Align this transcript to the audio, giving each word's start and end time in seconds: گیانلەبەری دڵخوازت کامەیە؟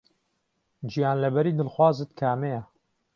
گیانلەبەری 0.91 1.57
دڵخوازت 1.59 2.09
کامەیە؟ 2.19 2.61